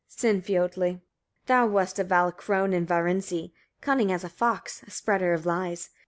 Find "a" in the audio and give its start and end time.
1.99-2.03, 4.23-4.29, 4.81-4.89